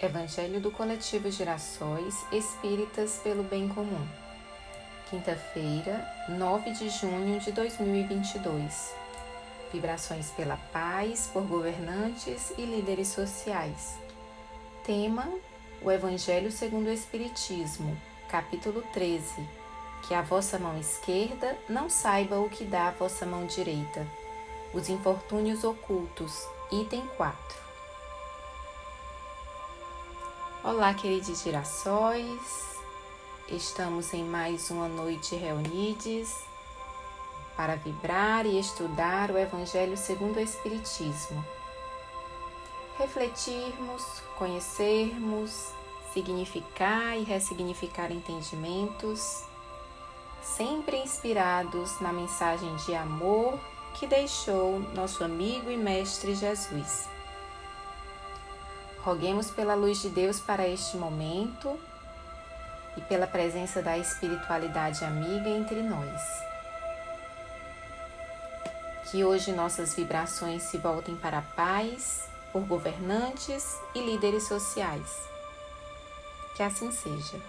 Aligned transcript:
Evangelho 0.00 0.60
do 0.60 0.70
Coletivo 0.70 1.28
Girassóis 1.28 2.24
Espíritas 2.30 3.20
pelo 3.20 3.42
Bem 3.42 3.68
Comum. 3.68 4.06
Quinta-feira, 5.10 6.06
9 6.28 6.70
de 6.70 6.88
junho 6.88 7.40
de 7.40 7.50
2022. 7.50 8.94
Vibrações 9.72 10.30
pela 10.30 10.56
paz 10.72 11.28
por 11.32 11.42
governantes 11.42 12.52
e 12.56 12.62
líderes 12.62 13.08
sociais. 13.08 13.98
Tema: 14.84 15.28
O 15.82 15.90
Evangelho 15.90 16.52
segundo 16.52 16.86
o 16.86 16.92
Espiritismo, 16.92 18.00
capítulo 18.30 18.82
13. 18.92 19.48
Que 20.06 20.14
a 20.14 20.22
vossa 20.22 20.60
mão 20.60 20.78
esquerda 20.78 21.58
não 21.68 21.90
saiba 21.90 22.38
o 22.38 22.48
que 22.48 22.62
dá 22.62 22.86
a 22.86 22.92
vossa 22.92 23.26
mão 23.26 23.46
direita. 23.46 24.06
Os 24.72 24.88
infortúnios 24.88 25.64
ocultos, 25.64 26.40
item 26.70 27.04
4. 27.16 27.67
Olá, 30.70 30.92
queridos 30.92 31.40
girassóis. 31.40 32.76
Estamos 33.48 34.12
em 34.12 34.22
mais 34.22 34.70
uma 34.70 34.86
noite 34.86 35.34
reunidos 35.34 36.42
para 37.56 37.74
vibrar 37.76 38.44
e 38.44 38.60
estudar 38.60 39.30
o 39.30 39.38
Evangelho 39.38 39.96
segundo 39.96 40.36
o 40.36 40.40
Espiritismo. 40.40 41.42
Refletirmos, 42.98 44.04
conhecermos, 44.36 45.72
significar 46.12 47.16
e 47.16 47.22
ressignificar 47.22 48.12
entendimentos, 48.12 49.44
sempre 50.42 50.98
inspirados 50.98 51.98
na 51.98 52.12
mensagem 52.12 52.76
de 52.84 52.94
amor 52.94 53.58
que 53.94 54.06
deixou 54.06 54.80
nosso 54.94 55.24
amigo 55.24 55.70
e 55.70 55.78
mestre 55.78 56.34
Jesus. 56.34 57.17
Roguemos 59.02 59.50
pela 59.50 59.74
luz 59.74 60.02
de 60.02 60.08
Deus 60.08 60.40
para 60.40 60.66
este 60.68 60.96
momento 60.96 61.78
e 62.96 63.00
pela 63.02 63.26
presença 63.26 63.80
da 63.80 63.96
espiritualidade 63.96 65.04
amiga 65.04 65.48
entre 65.48 65.82
nós. 65.82 66.20
Que 69.10 69.24
hoje 69.24 69.52
nossas 69.52 69.94
vibrações 69.94 70.64
se 70.64 70.78
voltem 70.78 71.16
para 71.16 71.38
a 71.38 71.42
paz 71.42 72.28
por 72.52 72.62
governantes 72.62 73.78
e 73.94 74.00
líderes 74.00 74.48
sociais. 74.48 75.28
Que 76.56 76.62
assim 76.62 76.90
seja. 76.90 77.40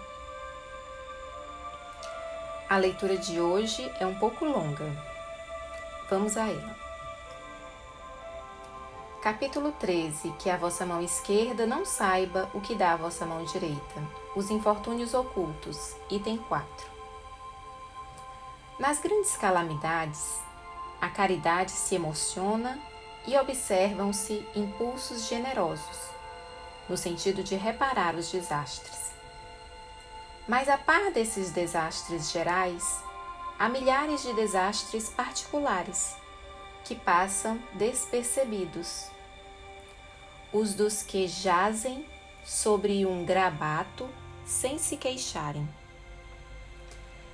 A 2.69 2.78
leitura 2.78 3.17
de 3.17 3.41
hoje 3.41 3.91
é 4.00 4.06
um 4.06 4.13
pouco 4.16 4.45
longa. 4.45 4.86
Vamos 6.09 6.38
a 6.38 6.47
ela. 6.47 6.89
Capítulo 9.22 9.73
13: 9.73 10.31
Que 10.39 10.50
a 10.50 10.56
vossa 10.56 10.86
mão 10.86 11.02
esquerda 11.02 11.66
não 11.66 11.84
saiba 11.84 12.50
o 12.53 12.62
que 12.62 12.73
dá 12.73 12.94
a 12.94 12.95
vossa 12.95 13.25
mão 13.25 13.44
direita. 13.44 14.02
Os 14.34 14.50
infortúnios 14.50 15.14
ocultos. 15.14 15.94
Item 16.09 16.38
4. 16.38 16.66
Nas 18.80 19.02
grandes 19.02 19.36
calamidades, 19.36 20.40
a 21.02 21.09
caridade 21.09 21.72
se 21.72 21.95
emociona 21.95 22.80
e 23.28 23.38
observam-se 23.38 24.47
impulsos 24.56 25.28
generosos, 25.28 26.00
no 26.88 26.95
sentido 26.95 27.44
de 27.44 27.56
reparar 27.56 28.16
os 28.16 28.31
desastres. 28.31 29.12
Mas 30.47 30.70
a 30.70 30.78
par 30.78 31.12
desses 31.12 31.52
desastres 31.52 32.31
gerais, 32.31 33.03
há 33.59 33.67
milhares 33.67 34.22
de 34.22 34.31
desastres 34.34 35.09
particulares 35.09 36.16
que 36.83 36.95
passam 36.95 37.59
despercebidos. 37.73 39.08
Os 40.52 40.73
dos 40.73 41.03
que 41.03 41.27
jazem 41.27 42.05
sobre 42.44 43.05
um 43.05 43.23
grabato 43.23 44.09
sem 44.45 44.77
se 44.80 44.97
queixarem. 44.97 45.67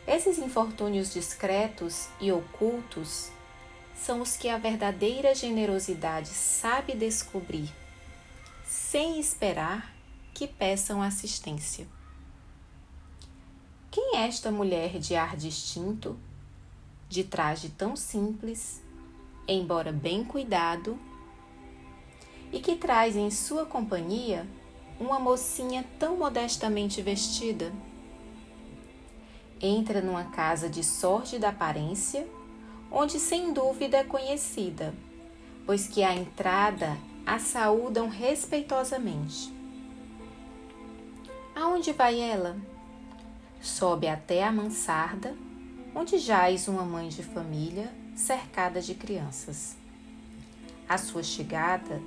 Esses 0.07 0.37
infortúnios 0.37 1.11
discretos 1.11 2.09
e 2.19 2.31
ocultos 2.31 3.31
são 3.95 4.21
os 4.21 4.35
que 4.35 4.49
a 4.49 4.57
verdadeira 4.57 5.33
generosidade 5.33 6.27
sabe 6.27 6.93
descobrir, 6.93 7.73
sem 8.65 9.19
esperar 9.19 9.95
que 10.33 10.47
peçam 10.47 11.01
assistência. 11.01 11.87
Quem 13.89 14.17
é 14.17 14.27
esta 14.27 14.51
mulher 14.51 14.99
de 14.99 15.15
ar 15.15 15.37
distinto, 15.37 16.19
de 17.07 17.23
traje 17.23 17.69
tão 17.69 17.95
simples, 17.95 18.81
embora 19.47 19.91
bem 19.91 20.23
cuidado, 20.23 20.97
e 22.51 22.59
que 22.59 22.75
traz 22.75 23.15
em 23.15 23.29
sua 23.29 23.65
companhia 23.65 24.47
uma 24.99 25.19
mocinha 25.19 25.85
tão 25.99 26.17
modestamente 26.17 27.01
vestida. 27.01 27.71
Entra 29.61 30.01
numa 30.01 30.25
casa 30.25 30.69
de 30.69 30.83
sórdida 30.83 31.49
aparência, 31.49 32.27
onde 32.91 33.19
sem 33.19 33.51
dúvida 33.51 33.97
é 33.97 34.03
conhecida, 34.03 34.93
pois 35.65 35.87
que 35.87 36.03
à 36.03 36.15
entrada 36.15 36.97
a 37.25 37.39
saúdam 37.39 38.07
respeitosamente. 38.07 39.53
Aonde 41.55 41.91
vai 41.91 42.19
ela? 42.19 42.57
Sobe 43.61 44.07
até 44.07 44.43
a 44.43 44.51
mansarda, 44.51 45.35
onde 45.93 46.17
jaz 46.17 46.67
uma 46.67 46.83
mãe 46.83 47.09
de 47.09 47.23
família 47.23 48.04
cercada 48.15 48.81
de 48.81 48.95
crianças. 48.95 49.75
A 50.87 50.97
sua 50.97 51.21
chegada 51.21 52.01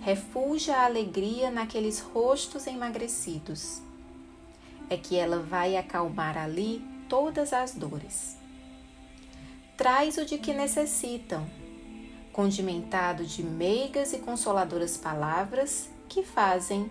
refugia 0.00 0.76
a 0.76 0.84
alegria 0.84 1.50
naqueles 1.50 2.00
rostos 2.00 2.66
emagrecidos. 2.66 3.80
É 4.90 4.96
que 4.96 5.16
ela 5.16 5.38
vai 5.38 5.76
acalmar 5.76 6.36
ali 6.36 6.84
todas 7.08 7.52
as 7.52 7.74
dores. 7.74 8.36
Traz 9.76 10.18
o 10.18 10.24
de 10.24 10.38
que 10.38 10.52
necessitam, 10.52 11.46
condimentado 12.32 13.24
de 13.24 13.42
meigas 13.42 14.12
e 14.12 14.18
consoladoras 14.18 14.96
palavras 14.96 15.88
que 16.08 16.22
fazem 16.22 16.90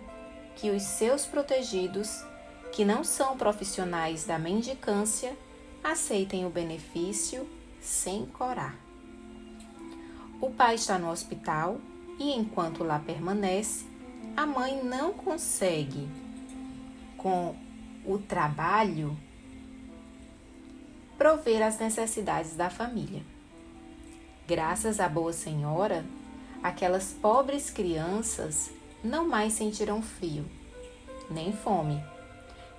que 0.56 0.70
os 0.70 0.82
seus 0.82 1.26
protegidos, 1.26 2.24
que 2.72 2.84
não 2.84 3.04
são 3.04 3.36
profissionais 3.36 4.24
da 4.24 4.38
mendicância, 4.38 5.36
aceitem 5.82 6.46
o 6.46 6.50
benefício 6.50 7.46
sem 7.84 8.24
corar. 8.24 8.76
O 10.40 10.50
pai 10.50 10.74
está 10.74 10.98
no 10.98 11.10
hospital 11.10 11.78
e, 12.18 12.32
enquanto 12.32 12.82
lá 12.82 12.98
permanece, 12.98 13.86
a 14.36 14.46
mãe 14.46 14.82
não 14.82 15.12
consegue, 15.12 16.08
com 17.16 17.54
o 18.04 18.18
trabalho, 18.18 19.16
prover 21.18 21.62
as 21.62 21.78
necessidades 21.78 22.56
da 22.56 22.70
família. 22.70 23.22
Graças 24.48 24.98
à 24.98 25.08
Boa 25.08 25.32
Senhora, 25.32 26.04
aquelas 26.62 27.12
pobres 27.12 27.70
crianças 27.70 28.70
não 29.02 29.28
mais 29.28 29.52
sentirão 29.52 30.02
frio, 30.02 30.44
nem 31.30 31.52
fome. 31.52 32.02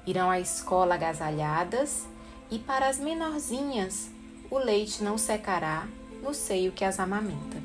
Irão 0.06 0.30
à 0.30 0.40
escola 0.40 0.96
agasalhadas 0.96 2.08
e 2.52 2.60
para 2.60 2.88
as 2.88 3.00
menorzinhas 3.00 4.15
o 4.50 4.58
leite 4.58 5.04
não 5.04 5.18
secará 5.18 5.88
no 6.22 6.34
seio 6.34 6.72
que 6.72 6.84
as 6.84 7.00
amamenta. 7.00 7.58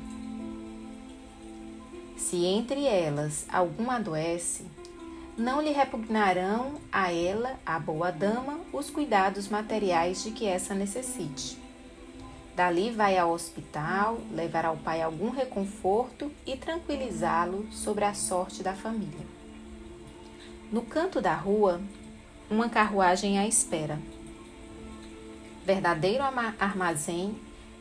Se 2.17 2.45
entre 2.45 2.85
elas 2.85 3.45
alguma 3.51 3.95
adoece, 3.95 4.65
não 5.37 5.61
lhe 5.61 5.71
repugnarão 5.71 6.75
a 6.91 7.11
ela, 7.11 7.59
a 7.65 7.79
boa 7.79 8.11
dama, 8.11 8.59
os 8.71 8.89
cuidados 8.89 9.47
materiais 9.47 10.23
de 10.23 10.31
que 10.31 10.45
essa 10.45 10.73
necessite. 10.73 11.57
Dali 12.55 12.91
vai 12.91 13.17
ao 13.17 13.31
hospital, 13.31 14.19
levar 14.31 14.65
ao 14.65 14.77
pai 14.77 15.01
algum 15.01 15.29
reconforto 15.29 16.31
e 16.45 16.55
tranquilizá-lo 16.57 17.65
sobre 17.71 18.05
a 18.05 18.13
sorte 18.13 18.61
da 18.61 18.73
família. 18.73 19.25
No 20.71 20.81
canto 20.81 21.21
da 21.21 21.33
rua, 21.33 21.81
uma 22.49 22.69
carruagem 22.69 23.39
à 23.39 23.47
espera 23.47 23.97
verdadeiro 25.65 26.23
armazém 26.59 27.35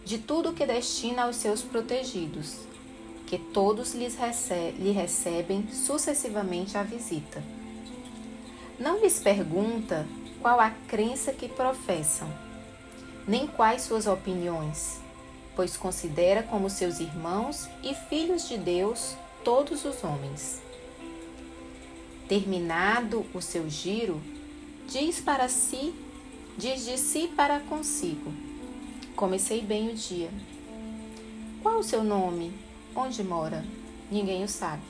de 0.05 0.19
tudo 0.19 0.53
que 0.53 0.67
destina 0.67 1.25
aos 1.25 1.37
seus 1.37 1.63
protegidos, 1.63 2.57
que 3.27 3.39
todos 3.39 3.95
lhes 3.95 4.17
rece 4.17 4.73
lhe 4.73 4.91
recebem 4.91 5.69
sucessivamente 5.73 6.77
a 6.77 6.83
visita. 6.83 7.43
Não 8.79 9.01
lhes 9.01 9.21
pergunta 9.21 10.07
qual 10.41 10.59
a 10.59 10.71
crença 10.71 11.33
que 11.33 11.49
professam, 11.49 12.29
nem 13.29 13.47
quais 13.47 13.83
suas 13.83 14.07
opiniões, 14.07 15.01
pois 15.55 15.77
considera 15.77 16.43
como 16.43 16.71
seus 16.71 16.99
irmãos 16.99 17.69
e 17.83 17.95
filhos 17.95 18.49
de 18.49 18.57
Deus 18.57 19.15
todos 19.45 19.85
os 19.85 20.03
homens. 20.03 20.61
Terminado 22.27 23.27
o 23.35 23.41
seu 23.41 23.69
giro, 23.69 24.21
diz 24.89 25.21
para 25.21 25.49
si 25.49 25.95
diz 26.57 26.85
de 26.85 26.99
si 26.99 27.29
para 27.29 27.61
consigo: 27.61 28.33
Comecei 29.17 29.61
bem 29.61 29.91
o 29.91 29.95
dia. 29.95 30.31
Qual 31.63 31.79
o 31.79 31.85
seu 31.85 32.03
nome? 32.03 32.53
Onde 32.95 33.23
mora? 33.23 33.65
Ninguém 34.11 34.43
o 34.43 34.49
sabe. 34.49 34.83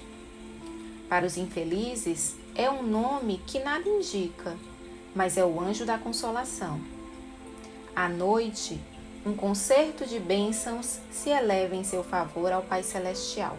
Para 1.09 1.27
os 1.27 1.37
infelizes, 1.37 2.37
é 2.55 2.71
um 2.71 2.83
nome 2.83 3.41
que 3.47 3.59
nada 3.59 3.89
indica, 3.89 4.57
mas 5.15 5.37
é 5.37 5.45
o 5.45 5.61
anjo 5.61 5.85
da 5.85 5.99
consolação. 5.99 6.81
À 7.95 8.09
noite, 8.09 8.81
um 9.27 9.35
concerto 9.35 10.07
de 10.07 10.19
bênçãos 10.19 11.01
se 11.11 11.29
eleva 11.29 11.75
em 11.75 11.85
seu 11.85 12.03
favor 12.03 12.53
ao 12.53 12.63
Pai 12.63 12.83
Celestial. 12.83 13.59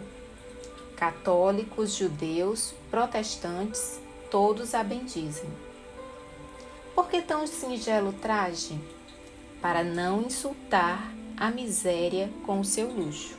Católicos, 0.96 1.94
judeus, 1.94 2.74
protestantes, 2.90 4.00
todos 4.30 4.74
a 4.74 4.82
bendizem. 4.82 5.50
Por 6.94 7.08
que 7.08 7.22
tão 7.22 7.46
singelo 7.46 8.12
traje? 8.12 8.78
Para 9.60 9.82
não 9.82 10.22
insultar 10.22 11.12
a 11.36 11.50
miséria 11.50 12.30
com 12.44 12.60
o 12.60 12.64
seu 12.64 12.90
luxo. 12.90 13.38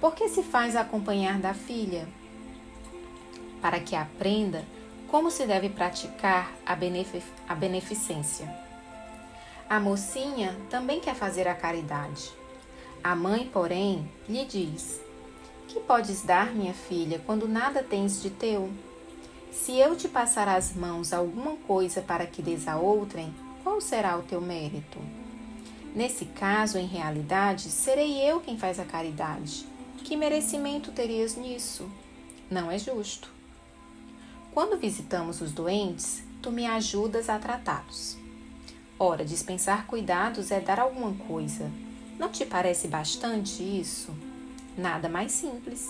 Por 0.00 0.14
que 0.14 0.28
se 0.28 0.42
faz 0.42 0.74
acompanhar 0.74 1.38
da 1.38 1.54
filha? 1.54 2.08
Para 3.62 3.78
que 3.78 3.94
aprenda 3.94 4.64
como 5.08 5.30
se 5.30 5.46
deve 5.46 5.68
praticar 5.68 6.52
a, 6.66 6.74
benefic 6.74 7.24
a 7.48 7.54
beneficência. 7.54 8.52
A 9.70 9.78
mocinha 9.78 10.58
também 10.68 11.00
quer 11.00 11.14
fazer 11.14 11.46
a 11.46 11.54
caridade. 11.54 12.32
A 13.02 13.14
mãe, 13.14 13.48
porém, 13.52 14.10
lhe 14.28 14.44
diz: 14.44 15.00
Que 15.68 15.78
podes 15.78 16.22
dar, 16.22 16.52
minha 16.52 16.74
filha, 16.74 17.22
quando 17.24 17.46
nada 17.46 17.82
tens 17.82 18.20
de 18.20 18.28
teu? 18.28 18.70
Se 19.54 19.78
eu 19.78 19.96
te 19.96 20.08
passar 20.08 20.48
as 20.48 20.74
mãos 20.74 21.12
alguma 21.12 21.56
coisa 21.56 22.02
para 22.02 22.26
que 22.26 22.42
des 22.42 22.66
a 22.66 22.76
outrem, 22.76 23.32
qual 23.62 23.80
será 23.80 24.18
o 24.18 24.22
teu 24.22 24.40
mérito? 24.40 24.98
Nesse 25.94 26.26
caso, 26.26 26.76
em 26.76 26.86
realidade, 26.86 27.70
serei 27.70 28.20
eu 28.20 28.40
quem 28.40 28.58
faz 28.58 28.80
a 28.80 28.84
caridade. 28.84 29.64
Que 29.98 30.16
merecimento 30.16 30.90
terias 30.90 31.36
nisso? 31.36 31.88
Não 32.50 32.70
é 32.70 32.78
justo. 32.78 33.30
Quando 34.52 34.76
visitamos 34.76 35.40
os 35.40 35.52
doentes, 35.52 36.22
tu 36.42 36.50
me 36.50 36.66
ajudas 36.66 37.30
a 37.30 37.38
tratá-los. 37.38 38.18
Ora, 38.98 39.24
dispensar 39.24 39.86
cuidados 39.86 40.50
é 40.50 40.60
dar 40.60 40.80
alguma 40.80 41.14
coisa. 41.26 41.70
Não 42.18 42.28
te 42.28 42.44
parece 42.44 42.88
bastante 42.88 43.62
isso? 43.62 44.12
Nada 44.76 45.08
mais 45.08 45.32
simples. 45.32 45.88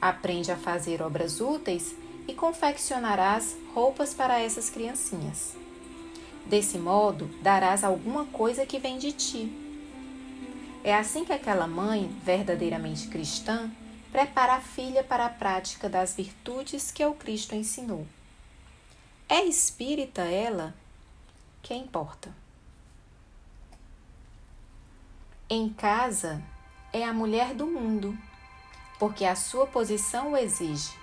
Aprende 0.00 0.50
a 0.50 0.56
fazer 0.56 1.02
obras 1.02 1.40
úteis 1.40 1.94
e 2.30 2.34
confeccionarás 2.34 3.56
roupas 3.74 4.14
para 4.14 4.38
essas 4.38 4.70
criancinhas. 4.70 5.56
Desse 6.46 6.78
modo, 6.78 7.26
darás 7.42 7.82
alguma 7.82 8.24
coisa 8.26 8.64
que 8.64 8.78
vem 8.78 8.98
de 8.98 9.10
ti. 9.12 9.52
É 10.84 10.94
assim 10.94 11.24
que 11.24 11.32
aquela 11.32 11.66
mãe, 11.66 12.06
verdadeiramente 12.22 13.08
cristã, 13.08 13.68
prepara 14.12 14.54
a 14.54 14.60
filha 14.60 15.02
para 15.02 15.26
a 15.26 15.28
prática 15.28 15.88
das 15.88 16.14
virtudes 16.14 16.92
que 16.92 17.04
o 17.04 17.14
Cristo 17.14 17.54
ensinou. 17.54 18.06
É 19.28 19.44
espírita 19.44 20.22
ela? 20.22 20.72
Que 21.62 21.74
importa? 21.74 22.32
Em 25.48 25.68
casa, 25.68 26.40
é 26.92 27.04
a 27.04 27.12
mulher 27.12 27.54
do 27.54 27.66
mundo, 27.66 28.16
porque 29.00 29.24
a 29.24 29.34
sua 29.34 29.66
posição 29.66 30.32
o 30.32 30.36
exige. 30.36 30.99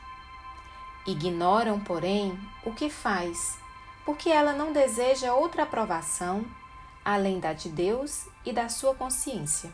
Ignoram, 1.08 1.80
porém, 1.80 2.38
o 2.66 2.74
que 2.74 2.90
faz, 2.90 3.58
porque 4.06 4.30
ela 4.30 4.52
não 4.52 4.74
deseja 4.74 5.34
outra 5.34 5.64
aprovação 5.64 6.46
além 7.08 7.40
da 7.40 7.54
de 7.54 7.70
Deus 7.70 8.28
e 8.46 8.52
da 8.52 8.68
sua 8.68 8.94
consciência. 8.94 9.72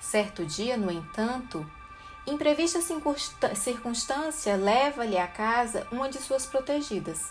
Certo 0.00 0.44
dia, 0.44 0.76
no 0.76 0.90
entanto, 0.90 1.64
imprevista 2.26 2.80
circunstância 3.54 4.56
leva-lhe 4.56 5.16
à 5.16 5.28
casa 5.28 5.86
uma 5.92 6.08
de 6.08 6.18
suas 6.18 6.44
protegidas, 6.44 7.30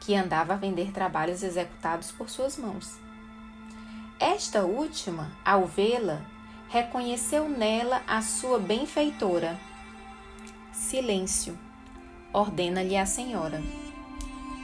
que 0.00 0.14
andava 0.14 0.52
a 0.52 0.56
vender 0.56 0.92
trabalhos 0.92 1.42
executados 1.42 2.12
por 2.12 2.28
suas 2.28 2.58
mãos. 2.58 2.98
Esta 4.20 4.64
última, 4.64 5.32
ao 5.42 5.66
vê-la, 5.66 6.20
reconheceu 6.68 7.48
nela 7.48 8.02
a 8.06 8.20
sua 8.20 8.58
benfeitora 8.58 9.58
Silêncio, 10.72 11.58
ordena-lhe 12.32 12.96
a 12.96 13.04
senhora. 13.04 13.62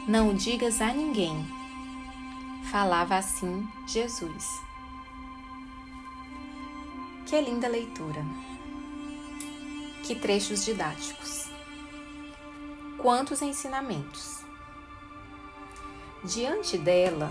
Não 0.08 0.34
digas 0.34 0.80
a 0.80 0.92
ninguém. 0.92 1.46
Falava 2.70 3.16
assim 3.16 3.68
Jesus. 3.86 4.46
Que 7.26 7.38
linda 7.42 7.68
leitura! 7.68 8.24
Que 10.02 10.14
trechos 10.14 10.64
didáticos! 10.64 11.50
Quantos 12.96 13.42
ensinamentos! 13.42 14.38
Diante 16.24 16.78
dela, 16.78 17.30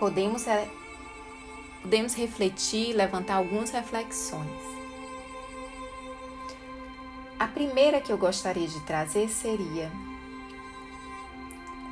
podemos, 0.00 0.46
podemos 1.82 2.14
refletir, 2.14 2.94
levantar 2.94 3.36
algumas 3.36 3.70
reflexões. 3.70 4.67
A 7.38 7.46
primeira 7.46 8.00
que 8.00 8.12
eu 8.12 8.18
gostaria 8.18 8.66
de 8.66 8.80
trazer 8.80 9.28
seria: 9.28 9.92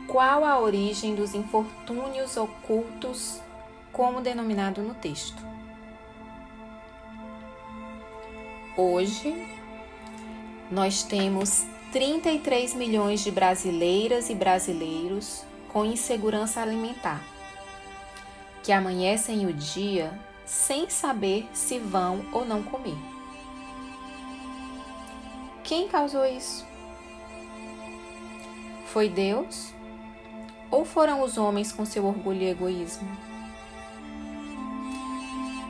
qual 0.09 0.45
a 0.45 0.59
origem 0.59 1.15
dos 1.15 1.35
infortúnios 1.35 2.37
ocultos, 2.37 3.41
como 3.93 4.21
denominado 4.21 4.83
no 4.83 4.95
texto? 4.95 5.41
Hoje, 8.77 9.35
nós 10.71 11.05
temos 11.05 11.65
33 11.93 12.75
milhões 12.75 13.21
de 13.21 13.31
brasileiras 13.31 14.29
e 14.29 14.35
brasileiros 14.35 15.45
com 15.73 15.85
insegurança 15.85 16.61
alimentar, 16.61 17.23
que 18.65 18.73
amanhecem 18.73 19.47
o 19.47 19.53
dia 19.53 20.13
sem 20.45 20.91
saber 20.91 21.49
se 21.55 21.79
vão 21.79 22.25
ou 22.33 22.45
não 22.45 22.65
comer. 22.65 23.16
Quem 25.67 25.89
causou 25.89 26.25
isso? 26.25 26.65
Foi 28.87 29.09
Deus? 29.09 29.75
Ou 30.71 30.85
foram 30.85 31.23
os 31.23 31.37
homens 31.37 31.73
com 31.73 31.85
seu 31.85 32.07
orgulho 32.07 32.43
e 32.43 32.51
egoísmo? 32.51 33.09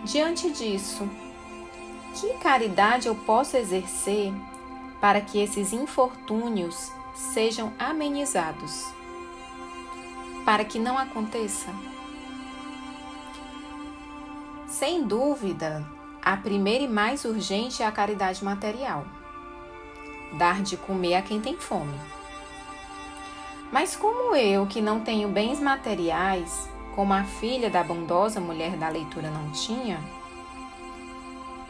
Diante 0.05 0.51
disso, 0.51 1.09
que 2.15 2.35
caridade 2.35 3.09
eu 3.09 3.15
posso 3.15 3.57
exercer 3.57 4.35
para 5.01 5.23
que 5.23 5.39
esses 5.39 5.73
infortúnios 5.73 6.93
sejam 7.15 7.73
amenizados? 7.79 8.85
Para 10.45 10.63
que 10.63 10.79
não 10.79 10.99
aconteça? 10.99 11.71
Sem 14.69 15.07
dúvida, 15.07 15.87
a 16.21 16.37
primeira 16.37 16.85
e 16.85 16.89
mais 16.89 17.25
urgente 17.25 17.83
é 17.83 17.87
a 17.87 17.93
caridade 17.93 18.45
material 18.45 19.16
dar 20.33 20.63
de 20.63 20.77
comer 20.77 21.17
a 21.17 21.23
quem 21.23 21.41
tem 21.41 21.57
fome. 21.57 21.99
Mas 23.71 23.97
como 23.97 24.35
eu, 24.35 24.67
que 24.67 24.81
não 24.81 25.01
tenho 25.01 25.29
bens 25.29 25.61
materiais, 25.61 26.69
como 26.95 27.13
a 27.13 27.25
filha 27.25 27.69
da 27.69 27.83
bondosa 27.83 28.41
mulher 28.41 28.77
da 28.77 28.89
leitura 28.89 29.31
não 29.31 29.51
tinha, 29.51 30.01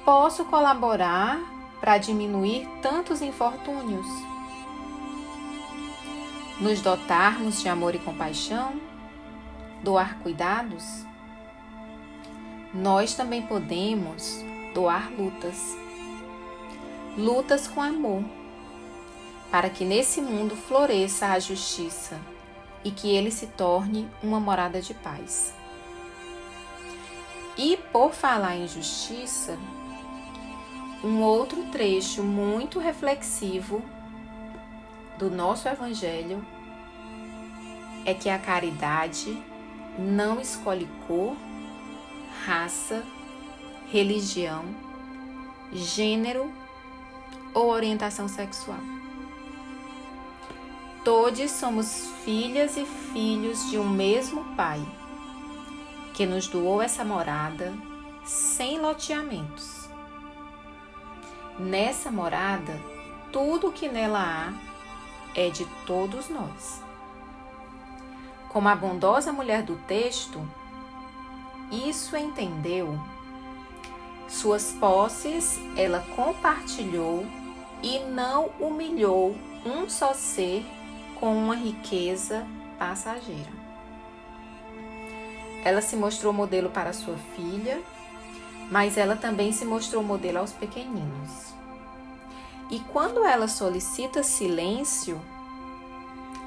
posso 0.05 0.45
colaborar 0.45 1.41
para 1.81 1.99
diminuir 1.99 2.69
tantos 2.83 3.23
infortúnios? 3.23 4.07
Nos 6.61 6.81
dotarmos 6.81 7.61
de 7.61 7.69
amor 7.69 7.95
e 7.95 7.99
compaixão? 7.99 8.75
Doar 9.83 10.19
cuidados? 10.21 11.05
Nós 12.73 13.15
também 13.15 13.43
podemos 13.43 14.43
doar 14.75 15.11
lutas. 15.19 15.77
Lutas 17.17 17.67
com 17.67 17.83
amor 17.83 18.23
para 19.57 19.71
que 19.71 19.87
nesse 19.87 20.21
mundo 20.21 20.55
floresça 20.55 21.29
a 21.29 21.39
justiça 21.39 22.21
e 22.85 22.91
que 22.91 23.09
ele 23.09 23.31
se 23.31 23.47
torne 23.47 24.07
uma 24.23 24.39
morada 24.39 24.83
de 24.83 24.93
paz. 24.93 25.55
E 27.57 27.79
por 27.91 28.13
falar 28.13 28.55
em 28.57 28.69
justiça, 28.69 29.59
um 31.03 31.23
outro 31.23 31.65
trecho 31.73 32.23
muito 32.23 32.79
reflexivo 32.79 33.83
do 35.19 35.31
nosso 35.31 35.67
Evangelho 35.67 36.47
é 38.05 38.13
que 38.13 38.29
a 38.29 38.39
caridade 38.39 39.43
não 39.99 40.39
escolhe 40.39 40.87
cor, 41.07 41.35
raça, 42.45 43.03
religião, 43.91 44.67
gênero 45.73 46.53
ou 47.55 47.71
orientação 47.71 48.29
sexual. 48.29 48.96
Todos 51.07 51.53
somos 51.53 52.09
filhas 52.25 52.77
e 52.77 52.85
filhos 52.85 53.71
de 53.71 53.79
um 53.79 53.89
mesmo 53.89 54.43
Pai, 54.57 54.85
que 56.13 56.27
nos 56.27 56.49
doou 56.49 56.83
essa 56.83 57.05
morada 57.05 57.73
sem 58.25 58.81
loteamentos. 58.81 59.89
Nessa 61.61 62.11
morada, 62.11 62.73
tudo 63.33 63.71
que 63.71 63.89
nela 63.89 64.19
há 64.21 64.53
é 65.33 65.49
de 65.49 65.65
todos 65.87 66.29
nós. 66.29 66.83
Como 68.49 68.69
a 68.69 68.75
bondosa 68.75 69.33
mulher 69.33 69.63
do 69.63 69.77
texto, 69.87 70.45
isso 71.71 72.17
entendeu. 72.17 72.99
Suas 74.27 74.73
posses 74.73 75.61
ela 75.77 76.05
compartilhou 76.17 77.25
e 77.81 78.01
não 78.01 78.47
humilhou 78.59 79.37
um 79.65 79.89
só 79.89 80.13
ser 80.13 80.67
com 81.19 81.35
uma 81.35 81.55
riqueza 81.55 82.47
passageira. 82.79 83.67
Ela 85.65 85.81
se 85.81 85.97
mostrou 85.97 86.33
modelo 86.33 86.71
para 86.71 86.93
sua 86.93 87.17
filha, 87.35 87.83
mas 88.71 88.97
ela 88.97 89.17
também 89.17 89.53
se 89.53 89.65
mostrou 89.65 90.03
modelo 90.03 90.39
aos 90.39 90.53
pequeninos. 90.53 91.55
E 92.71 92.81
quando 92.81 93.25
ela 93.25 93.49
solicita 93.49 94.23
silêncio 94.23 95.21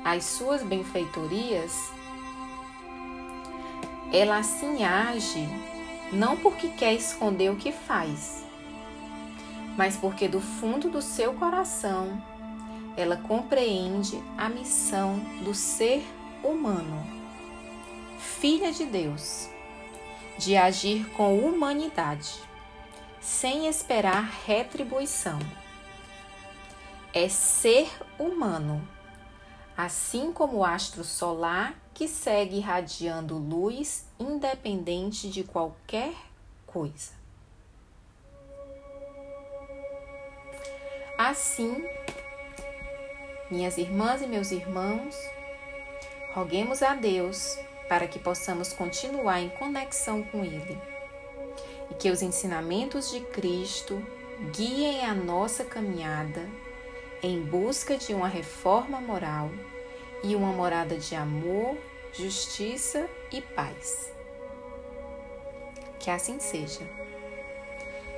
às 0.03 0.23
suas 0.23 0.63
benfeitorias, 0.63 1.91
ela 4.11 4.37
assim 4.37 4.83
age 4.83 5.47
não 6.11 6.35
porque 6.37 6.69
quer 6.69 6.93
esconder 6.93 7.51
o 7.51 7.55
que 7.55 7.71
faz, 7.71 8.43
mas 9.77 9.95
porque 9.95 10.27
do 10.27 10.41
fundo 10.41 10.89
do 10.89 11.01
seu 11.01 11.33
coração 11.33 12.21
ela 12.99 13.15
compreende 13.15 14.21
a 14.37 14.49
missão 14.49 15.19
do 15.43 15.53
ser 15.53 16.05
humano, 16.43 17.01
filha 18.17 18.73
de 18.73 18.85
Deus, 18.85 19.49
de 20.37 20.57
agir 20.57 21.09
com 21.11 21.39
humanidade, 21.39 22.41
sem 23.21 23.67
esperar 23.67 24.41
retribuição. 24.45 25.39
É 27.13 27.29
ser 27.29 27.89
humano, 28.19 28.85
assim 29.77 30.33
como 30.33 30.57
o 30.57 30.65
astro 30.65 31.05
solar 31.05 31.73
que 31.93 32.05
segue 32.05 32.57
irradiando 32.57 33.37
luz 33.37 34.05
independente 34.19 35.29
de 35.29 35.43
qualquer 35.43 36.13
coisa. 36.67 37.11
Assim, 41.17 41.83
minhas 43.49 43.77
irmãs 43.77 44.21
e 44.21 44.27
meus 44.27 44.51
irmãos, 44.51 45.15
roguemos 46.33 46.83
a 46.83 46.93
Deus 46.93 47.57
para 47.87 48.07
que 48.07 48.19
possamos 48.19 48.71
continuar 48.71 49.41
em 49.41 49.49
conexão 49.49 50.21
com 50.23 50.43
Ele 50.43 50.77
e 51.89 51.95
que 51.95 52.11
os 52.11 52.21
ensinamentos 52.21 53.11
de 53.11 53.19
Cristo 53.21 54.01
guiem 54.51 55.05
a 55.05 55.13
nossa 55.13 55.65
caminhada 55.65 56.47
em 57.21 57.41
busca 57.41 57.97
de 57.97 58.13
uma 58.13 58.27
reforma 58.27 59.01
moral 59.01 59.49
e 60.23 60.35
uma 60.35 60.51
morada 60.51 60.97
de 60.97 61.15
amor, 61.15 61.77
justiça 62.13 63.09
e 63.31 63.41
paz. 63.41 64.13
Que 65.99 66.09
assim 66.09 66.39
seja. 66.39 66.81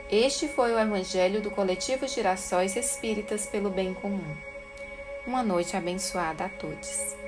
Este 0.09 0.47
foi 0.47 0.73
o 0.73 0.79
Evangelho 0.79 1.41
do 1.41 1.49
Coletivo 1.49 2.07
Girassóis 2.07 2.75
Espíritas 2.75 3.45
pelo 3.45 3.69
Bem 3.69 3.93
Comum. 3.93 4.50
Uma 5.25 5.43
noite 5.43 5.77
abençoada 5.77 6.45
a 6.45 6.49
todos. 6.49 7.20